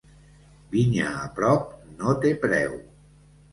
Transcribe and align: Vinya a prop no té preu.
Vinya 0.71 1.11
a 1.19 1.27
prop 1.37 1.69
no 2.01 2.17
té 2.25 2.35
preu. 2.49 2.77